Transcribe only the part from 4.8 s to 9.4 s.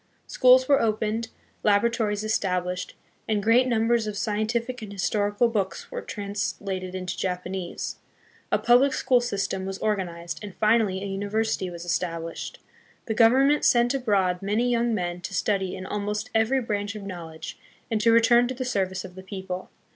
and historical books were trans lated into Japanese. A public school